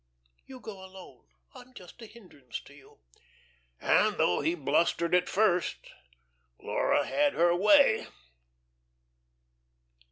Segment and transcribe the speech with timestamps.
[0.47, 1.27] You go alone.
[1.53, 2.97] I'm just a hindrance to you."
[3.79, 5.77] And though he blustered at first,
[6.59, 8.07] Laura had her way.